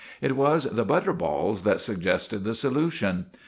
It 0.19 0.35
was 0.35 0.63
the 0.63 0.83
butter 0.83 1.13
balls 1.13 1.61
that 1.61 1.79
suggested 1.79 2.43
the 2.43 2.55
solution. 2.55 3.27